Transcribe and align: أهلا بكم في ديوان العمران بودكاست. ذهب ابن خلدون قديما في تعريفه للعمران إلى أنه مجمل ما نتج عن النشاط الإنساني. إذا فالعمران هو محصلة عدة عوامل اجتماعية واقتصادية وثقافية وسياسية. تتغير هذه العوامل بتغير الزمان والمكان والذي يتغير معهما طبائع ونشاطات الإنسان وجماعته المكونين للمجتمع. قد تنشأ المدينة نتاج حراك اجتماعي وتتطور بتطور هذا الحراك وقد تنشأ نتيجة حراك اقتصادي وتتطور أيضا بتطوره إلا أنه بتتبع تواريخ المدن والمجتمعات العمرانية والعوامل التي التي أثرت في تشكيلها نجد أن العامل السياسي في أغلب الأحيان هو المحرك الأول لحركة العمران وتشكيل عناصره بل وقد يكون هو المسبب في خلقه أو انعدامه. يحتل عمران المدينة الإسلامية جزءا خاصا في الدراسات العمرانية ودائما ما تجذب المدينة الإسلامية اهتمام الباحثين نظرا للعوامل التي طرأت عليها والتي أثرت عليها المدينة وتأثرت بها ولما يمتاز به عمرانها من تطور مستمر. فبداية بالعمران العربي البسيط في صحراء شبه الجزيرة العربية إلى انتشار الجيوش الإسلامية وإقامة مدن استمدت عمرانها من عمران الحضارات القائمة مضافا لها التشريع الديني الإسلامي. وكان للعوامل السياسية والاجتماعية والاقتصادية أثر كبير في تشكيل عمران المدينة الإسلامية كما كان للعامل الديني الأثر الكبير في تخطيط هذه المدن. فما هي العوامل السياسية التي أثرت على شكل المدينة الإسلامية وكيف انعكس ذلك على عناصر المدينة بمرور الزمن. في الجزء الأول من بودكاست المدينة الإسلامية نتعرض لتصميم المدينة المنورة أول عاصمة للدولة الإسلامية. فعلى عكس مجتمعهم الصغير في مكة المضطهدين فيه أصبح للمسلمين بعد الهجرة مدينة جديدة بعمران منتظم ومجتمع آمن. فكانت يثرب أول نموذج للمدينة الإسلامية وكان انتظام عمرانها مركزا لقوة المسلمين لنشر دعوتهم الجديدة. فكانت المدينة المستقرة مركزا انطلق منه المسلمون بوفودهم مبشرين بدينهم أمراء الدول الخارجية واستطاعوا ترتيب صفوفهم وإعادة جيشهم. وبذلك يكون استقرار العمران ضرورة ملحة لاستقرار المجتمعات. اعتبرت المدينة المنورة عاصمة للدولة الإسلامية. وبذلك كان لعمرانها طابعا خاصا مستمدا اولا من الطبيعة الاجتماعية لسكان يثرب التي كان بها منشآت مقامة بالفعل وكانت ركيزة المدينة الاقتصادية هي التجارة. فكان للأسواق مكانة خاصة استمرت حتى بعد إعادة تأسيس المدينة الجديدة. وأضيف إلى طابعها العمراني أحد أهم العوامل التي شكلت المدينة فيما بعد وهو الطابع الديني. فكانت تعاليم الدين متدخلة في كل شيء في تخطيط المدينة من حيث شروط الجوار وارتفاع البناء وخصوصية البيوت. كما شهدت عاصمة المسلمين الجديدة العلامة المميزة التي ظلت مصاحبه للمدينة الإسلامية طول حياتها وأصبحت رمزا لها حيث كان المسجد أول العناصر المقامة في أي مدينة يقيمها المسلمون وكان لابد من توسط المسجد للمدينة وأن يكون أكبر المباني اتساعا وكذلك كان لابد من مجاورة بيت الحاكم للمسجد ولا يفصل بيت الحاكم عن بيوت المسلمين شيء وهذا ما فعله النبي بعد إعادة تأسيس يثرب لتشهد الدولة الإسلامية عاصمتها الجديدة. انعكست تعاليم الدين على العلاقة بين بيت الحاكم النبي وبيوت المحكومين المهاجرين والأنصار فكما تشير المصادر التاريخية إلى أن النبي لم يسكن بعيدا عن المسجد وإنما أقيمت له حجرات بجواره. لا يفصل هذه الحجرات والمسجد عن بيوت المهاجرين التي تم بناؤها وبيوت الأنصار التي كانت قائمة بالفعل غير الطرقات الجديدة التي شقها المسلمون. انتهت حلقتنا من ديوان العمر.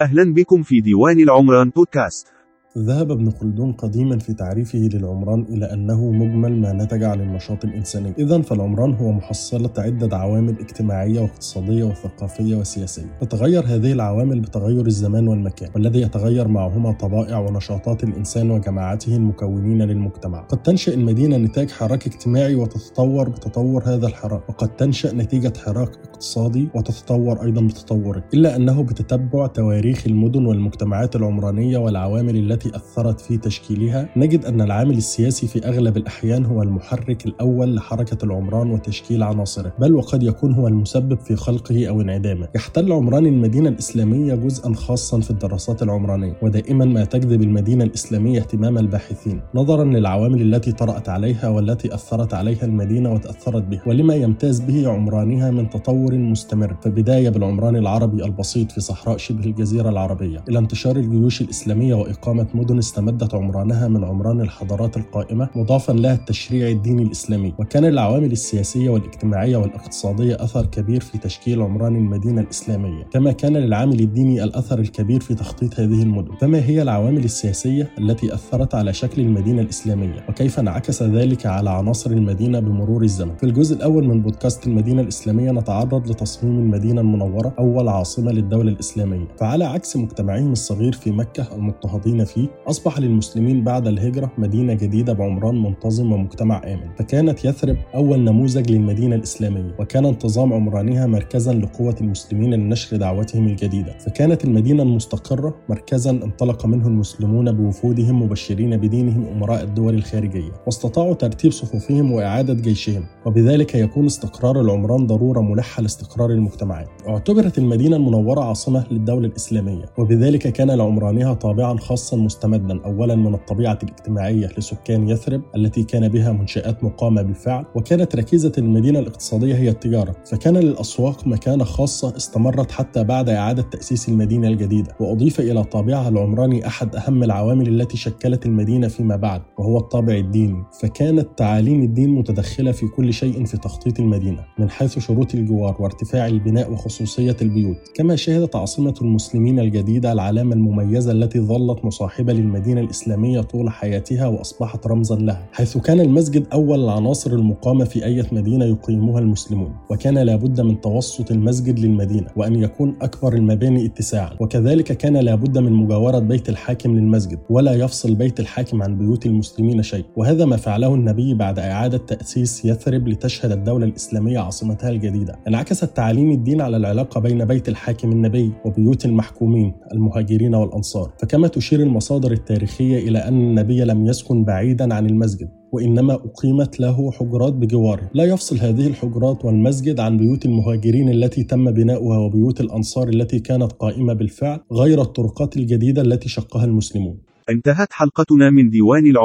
أهلا 0.00 0.34
بكم 0.34 0.62
في 0.62 0.80
ديوان 0.80 1.20
العمران 1.20 1.70
بودكاست. 1.70 2.35
ذهب 2.78 3.10
ابن 3.10 3.30
خلدون 3.30 3.72
قديما 3.72 4.18
في 4.18 4.34
تعريفه 4.34 4.78
للعمران 4.78 5.46
إلى 5.48 5.72
أنه 5.72 6.10
مجمل 6.10 6.60
ما 6.60 6.72
نتج 6.72 7.02
عن 7.02 7.20
النشاط 7.20 7.64
الإنساني. 7.64 8.12
إذا 8.18 8.42
فالعمران 8.42 8.94
هو 8.94 9.12
محصلة 9.12 9.70
عدة 9.78 10.16
عوامل 10.16 10.58
اجتماعية 10.60 11.20
واقتصادية 11.20 11.84
وثقافية 11.84 12.56
وسياسية. 12.56 13.18
تتغير 13.20 13.64
هذه 13.66 13.92
العوامل 13.92 14.40
بتغير 14.40 14.86
الزمان 14.86 15.28
والمكان 15.28 15.70
والذي 15.74 16.00
يتغير 16.00 16.48
معهما 16.48 16.92
طبائع 16.92 17.38
ونشاطات 17.38 18.04
الإنسان 18.04 18.50
وجماعته 18.50 19.16
المكونين 19.16 19.82
للمجتمع. 19.82 20.40
قد 20.40 20.62
تنشأ 20.62 20.94
المدينة 20.94 21.36
نتاج 21.36 21.70
حراك 21.70 22.06
اجتماعي 22.06 22.54
وتتطور 22.54 23.28
بتطور 23.28 23.82
هذا 23.86 24.06
الحراك 24.06 24.48
وقد 24.48 24.76
تنشأ 24.76 25.12
نتيجة 25.12 25.52
حراك 25.64 25.90
اقتصادي 26.04 26.68
وتتطور 26.74 27.42
أيضا 27.42 27.60
بتطوره 27.60 28.24
إلا 28.34 28.56
أنه 28.56 28.82
بتتبع 28.82 29.46
تواريخ 29.46 30.06
المدن 30.06 30.46
والمجتمعات 30.46 31.16
العمرانية 31.16 31.78
والعوامل 31.78 32.36
التي 32.36 32.65
التي 32.66 32.76
أثرت 32.76 33.20
في 33.20 33.36
تشكيلها 33.36 34.08
نجد 34.16 34.44
أن 34.44 34.60
العامل 34.60 34.96
السياسي 34.96 35.46
في 35.46 35.66
أغلب 35.68 35.96
الأحيان 35.96 36.44
هو 36.44 36.62
المحرك 36.62 37.26
الأول 37.26 37.74
لحركة 37.74 38.24
العمران 38.24 38.70
وتشكيل 38.70 39.22
عناصره 39.22 39.72
بل 39.78 39.94
وقد 39.94 40.22
يكون 40.22 40.52
هو 40.52 40.68
المسبب 40.68 41.18
في 41.18 41.36
خلقه 41.36 41.88
أو 41.88 42.00
انعدامه. 42.00 42.48
يحتل 42.54 42.92
عمران 42.92 43.26
المدينة 43.26 43.68
الإسلامية 43.68 44.34
جزءا 44.34 44.74
خاصا 44.74 45.20
في 45.20 45.30
الدراسات 45.30 45.82
العمرانية 45.82 46.36
ودائما 46.42 46.84
ما 46.84 47.04
تجذب 47.04 47.42
المدينة 47.42 47.84
الإسلامية 47.84 48.38
اهتمام 48.40 48.78
الباحثين 48.78 49.40
نظرا 49.54 49.84
للعوامل 49.84 50.54
التي 50.54 50.72
طرأت 50.72 51.08
عليها 51.08 51.48
والتي 51.48 51.94
أثرت 51.94 52.34
عليها 52.34 52.64
المدينة 52.64 53.12
وتأثرت 53.12 53.62
بها 53.62 53.82
ولما 53.86 54.14
يمتاز 54.14 54.60
به 54.60 54.88
عمرانها 54.88 55.50
من 55.50 55.70
تطور 55.70 56.14
مستمر. 56.14 56.76
فبداية 56.82 57.28
بالعمران 57.28 57.76
العربي 57.76 58.24
البسيط 58.24 58.72
في 58.72 58.80
صحراء 58.80 59.16
شبه 59.16 59.44
الجزيرة 59.44 59.88
العربية 59.88 60.44
إلى 60.48 60.58
انتشار 60.58 60.96
الجيوش 60.96 61.40
الإسلامية 61.40 61.94
وإقامة 61.94 62.46
مدن 62.56 62.78
استمدت 62.78 63.34
عمرانها 63.34 63.88
من 63.88 64.04
عمران 64.04 64.40
الحضارات 64.40 64.96
القائمة 64.96 65.48
مضافا 65.54 65.92
لها 65.92 66.14
التشريع 66.14 66.68
الديني 66.68 67.02
الإسلامي. 67.02 67.54
وكان 67.58 67.84
للعوامل 67.84 68.32
السياسية 68.32 68.90
والاجتماعية 68.90 69.56
والاقتصادية 69.56 70.34
أثر 70.40 70.66
كبير 70.66 71.00
في 71.00 71.18
تشكيل 71.18 71.62
عمران 71.62 71.96
المدينة 71.96 72.40
الإسلامية 72.40 73.04
كما 73.12 73.32
كان 73.32 73.56
للعامل 73.56 74.00
الديني 74.00 74.44
الأثر 74.44 74.78
الكبير 74.78 75.20
في 75.20 75.34
تخطيط 75.34 75.80
هذه 75.80 76.02
المدن. 76.02 76.36
فما 76.40 76.58
هي 76.58 76.82
العوامل 76.82 77.24
السياسية 77.24 77.90
التي 77.98 78.34
أثرت 78.34 78.74
على 78.74 78.92
شكل 78.92 79.22
المدينة 79.22 79.62
الإسلامية 79.62 80.24
وكيف 80.28 80.58
انعكس 80.58 81.02
ذلك 81.02 81.46
على 81.46 81.70
عناصر 81.70 82.10
المدينة 82.10 82.60
بمرور 82.60 83.02
الزمن. 83.02 83.36
في 83.36 83.46
الجزء 83.46 83.76
الأول 83.76 84.04
من 84.04 84.22
بودكاست 84.22 84.66
المدينة 84.66 85.02
الإسلامية 85.02 85.50
نتعرض 85.50 86.10
لتصميم 86.10 86.58
المدينة 86.58 87.00
المنورة 87.00 87.54
أول 87.58 87.88
عاصمة 87.88 88.32
للدولة 88.32 88.70
الإسلامية. 88.72 89.28
فعلى 89.38 89.64
عكس 89.64 89.96
مجتمعهم 89.96 90.52
الصغير 90.52 90.92
في 90.92 91.10
مكة 91.10 91.46
المضطهدين 91.54 92.24
فيه 92.24 92.45
أصبح 92.68 92.98
للمسلمين 92.98 93.64
بعد 93.64 93.86
الهجرة 93.86 94.32
مدينة 94.38 94.74
جديدة 94.74 95.12
بعمران 95.12 95.62
منتظم 95.62 96.12
ومجتمع 96.12 96.62
آمن. 96.64 96.94
فكانت 96.98 97.44
يثرب 97.44 97.76
أول 97.94 98.20
نموذج 98.20 98.72
للمدينة 98.72 99.16
الإسلامية 99.16 99.74
وكان 99.78 100.04
انتظام 100.04 100.52
عمرانها 100.52 101.06
مركزا 101.06 101.52
لقوة 101.52 101.96
المسلمين 102.00 102.54
لنشر 102.54 102.96
دعوتهم 102.96 103.46
الجديدة. 103.46 103.98
فكانت 103.98 104.44
المدينة 104.44 104.82
المستقرة 104.82 105.54
مركزا 105.68 106.10
انطلق 106.10 106.66
منه 106.66 106.86
المسلمون 106.86 107.52
بوفودهم 107.52 108.22
مبشرين 108.22 108.76
بدينهم 108.76 109.26
أمراء 109.26 109.62
الدول 109.62 109.94
الخارجية 109.94 110.52
واستطاعوا 110.66 111.14
ترتيب 111.14 111.52
صفوفهم 111.52 112.12
وإعادة 112.12 112.54
جيشهم. 112.54 113.04
وبذلك 113.26 113.74
يكون 113.74 114.06
استقرار 114.06 114.60
العمران 114.60 115.06
ضرورة 115.06 115.40
ملحة 115.40 115.82
لاستقرار 115.82 116.30
المجتمعات. 116.30 116.88
اعتبرت 117.08 117.58
المدينة 117.58 117.96
المنورة 117.96 118.40
عاصمة 118.40 118.84
للدولة 118.90 119.26
الإسلامية. 119.26 119.84
وبذلك 119.98 120.48
كان 120.48 120.70
لعمرانها 120.70 121.34
طابعا 121.34 121.78
خاصا 121.78 122.16
مستمدا 122.26 122.84
اولا 122.84 123.14
من 123.14 123.34
الطبيعة 123.34 123.78
الاجتماعية 123.82 124.48
لسكان 124.58 125.08
يثرب 125.08 125.42
التي 125.56 125.82
كان 125.82 126.08
بها 126.08 126.32
منشآت 126.32 126.84
مقامة 126.84 127.22
بالفعل 127.22 127.64
وكانت 127.74 128.16
ركيزة 128.16 128.52
المدينة 128.58 128.98
الاقتصادية 128.98 129.54
هي 129.54 129.68
التجارة. 129.68 130.16
فكان 130.30 130.56
للأسواق 130.56 131.26
مكانة 131.26 131.64
خاصة 131.64 132.16
استمرت 132.16 132.70
حتى 132.70 133.04
بعد 133.04 133.28
إعادة 133.28 133.62
تأسيس 133.62 134.08
المدينة 134.08 134.48
الجديدة. 134.48 134.96
وأضيف 135.00 135.40
إلى 135.40 135.64
طابعها 135.64 136.08
العمراني 136.08 136.66
أحد 136.66 136.96
أهم 136.96 137.22
العوامل 137.22 137.68
التي 137.68 137.96
شكلت 137.96 138.46
المدينة 138.46 138.88
فيما 138.88 139.16
بعد 139.16 139.42
وهو 139.58 139.78
الطابع 139.78 140.14
الديني. 140.14 140.64
فكانت 140.80 141.28
تعاليم 141.36 141.82
الدين 141.82 142.10
متدخلة 142.10 142.72
في 142.72 142.86
كل 142.86 143.12
شيء 143.12 143.44
في 143.44 143.56
تخطيط 143.56 144.00
المدينة 144.00 144.44
من 144.58 144.70
حيث 144.70 144.98
شروط 144.98 145.34
الجوار 145.34 145.76
وارتفاع 145.80 146.26
البناء 146.26 146.72
وخصوصية 146.72 147.36
البيوت. 147.42 147.76
كما 147.94 148.16
شهدت 148.16 148.56
عاصمة 148.56 148.94
المسلمين 149.02 149.60
الجديدة 149.60 150.12
العلامة 150.12 150.54
المميزة 150.54 151.12
التي 151.12 151.40
ظلت 151.40 151.84
مصاحبه 152.16 152.32
للمدينة 152.32 152.80
الإسلامية 152.80 153.40
طول 153.40 153.70
حياتها 153.70 154.26
وأصبحت 154.26 154.86
رمزا 154.86 155.16
لها 155.16 155.46
حيث 155.52 155.78
كان 155.78 156.00
المسجد 156.00 156.46
أول 156.52 156.84
العناصر 156.84 157.32
المقامة 157.32 157.84
في 157.84 158.04
أي 158.04 158.24
مدينة 158.32 158.64
يقيمها 158.64 159.18
المسلمون 159.18 159.72
وكان 159.90 160.18
لابد 160.18 160.60
من 160.60 160.80
توسط 160.80 161.30
المسجد 161.30 161.78
للمدينة 161.78 162.26
وأن 162.36 162.54
يكون 162.54 162.96
أكبر 163.02 163.34
المباني 163.34 163.86
اتساعا 163.86 164.30
وكذلك 164.40 164.84
كان 164.84 165.16
لابد 165.16 165.58
من 165.58 165.72
مجاورة 165.72 166.18
بيت 166.18 166.48
الحاكم 166.48 166.96
للمسجد 166.96 167.38
ولا 167.50 167.74
يفصل 167.74 168.14
بيت 168.14 168.40
الحاكم 168.40 168.82
عن 168.82 168.98
بيوت 168.98 169.26
المسلمين 169.26 169.82
شيء 169.82 170.04
وهذا 170.16 170.44
ما 170.44 170.56
فعله 170.56 170.94
النبي 170.94 171.34
بعد 171.34 171.58
إعادة 171.58 171.98
تأسيس 171.98 172.64
يثرب 172.64 173.08
لتشهد 173.08 173.52
الدولة 173.52 173.86
الإسلامية 173.86 174.38
عاصمتها 174.38 174.90
الجديدة. 174.90 175.38
انعكست 175.48 175.84
تعاليم 175.84 176.30
الدين 176.30 176.60
على 176.60 176.76
العلاقة 176.76 177.20
بين 177.20 177.44
بيت 177.44 177.68
الحاكم 177.68 178.12
النبي 178.12 178.52
وبيوت 178.64 179.04
المحكومين 179.04 179.72
المهاجرين 179.92 180.54
والأنصار 180.54 181.10
فكما 181.18 181.48
تشير 181.48 181.82
المصادر 182.06 182.32
التاريخية 182.32 183.08
إلى 183.08 183.18
أن 183.18 183.34
النبي 183.34 183.84
لم 183.84 184.06
يسكن 184.06 184.44
بعيدا 184.44 184.94
عن 184.94 185.06
المسجد 185.06 185.48
وإنما 185.72 186.14
أقيمت 186.14 186.80
له 186.80 187.10
حجرات 187.10 187.52
بجواره. 187.52 188.10
لا 188.14 188.24
يفصل 188.24 188.56
هذه 188.58 188.86
الحجرات 188.86 189.44
والمسجد 189.44 190.00
عن 190.00 190.16
بيوت 190.16 190.46
المهاجرين 190.46 191.08
التي 191.08 191.42
تم 191.44 191.70
بناؤها 191.70 192.18
وبيوت 192.18 192.60
الأنصار 192.60 193.08
التي 193.08 193.38
كانت 193.38 193.72
قائمة 193.72 194.12
بالفعل 194.12 194.60
غير 194.72 195.02
الطرقات 195.02 195.56
الجديدة 195.56 196.02
التي 196.02 196.28
شقها 196.28 196.64
المسلمون. 196.64 197.18
انتهت 197.50 197.92
حلقتنا 197.92 198.50
من 198.50 198.70
ديوان 198.70 199.06
العمر. 199.06 199.24